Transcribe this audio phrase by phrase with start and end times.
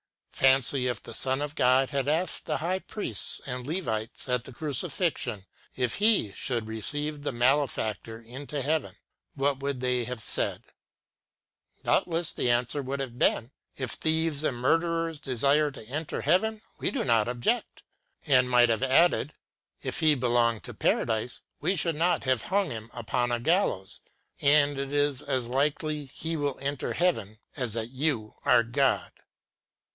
[0.31, 4.51] Fancy if the Son of God had asked the high priests and Levites at the
[4.51, 8.95] crucifixion if He should receive the malefactor into Heaven,
[9.35, 10.63] what would they have said?
[11.83, 16.89] Doubtless the answer would have been: "If thieves and murderers desire to enter Heaven we
[16.89, 17.83] do not object,"
[18.25, 19.35] and might have added,"
[19.83, 24.01] If he belong to Paradise we should not have hung him upon a gallows,
[24.41, 29.11] and it is as likely he will enver Heaven as that you are God."